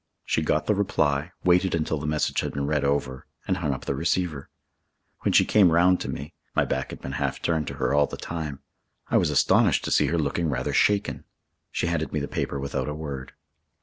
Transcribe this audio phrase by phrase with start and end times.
[0.25, 3.85] She got the reply, waited until the message had been read over, and hung up
[3.85, 4.49] the receiver.
[5.19, 8.07] When she came round to me my back had been half turned to her all
[8.07, 8.63] the time
[9.11, 11.25] I was astonished to see her looking rather shaken.
[11.71, 13.33] She handed me the paper without a word.